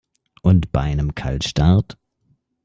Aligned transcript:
Und 0.41 0.71
bei 0.71 0.81
einem 0.81 1.13
Kaltstart? 1.13 1.95